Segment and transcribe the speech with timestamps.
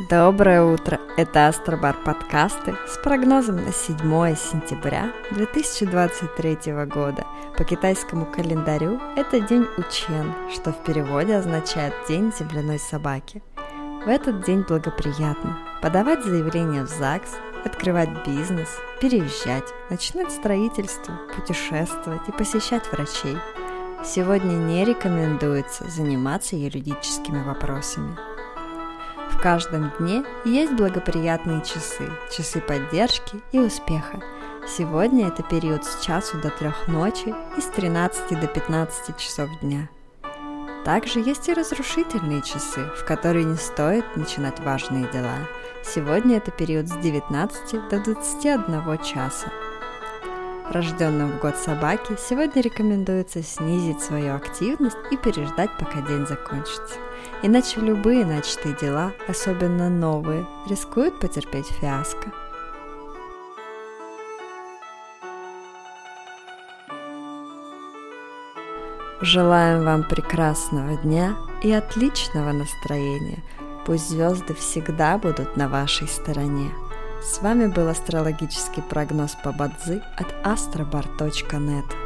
[0.00, 0.98] Доброе утро!
[1.16, 3.96] Это Астробар подкасты с прогнозом на 7
[4.34, 7.24] сентября 2023 года.
[7.56, 13.40] По китайскому календарю это день Учен, что в переводе означает День земляной собаки.
[14.04, 17.30] В этот день благоприятно подавать заявление в ЗАГС,
[17.64, 23.36] открывать бизнес, переезжать, начинать строительство, путешествовать и посещать врачей.
[24.04, 28.33] Сегодня не рекомендуется заниматься юридическими вопросами.
[29.44, 34.22] Каждом дне есть благоприятные часы, часы поддержки и успеха.
[34.66, 39.90] Сегодня это период с часу до трех ночи и с 13 до 15 часов дня.
[40.86, 45.36] Также есть и разрушительные часы, в которые не стоит начинать важные дела.
[45.84, 49.52] Сегодня это период с 19 до 21 часа.
[50.70, 56.94] Рожденным в год собаки сегодня рекомендуется снизить свою активность и переждать, пока день закончится.
[57.42, 62.32] Иначе любые начатые дела, особенно новые, рискуют потерпеть фиаско.
[69.20, 73.42] Желаем вам прекрасного дня и отличного настроения.
[73.84, 76.70] Пусть звезды всегда будут на вашей стороне.
[77.24, 82.03] С вами был астрологический прогноз по Бадзи от astrobar.net.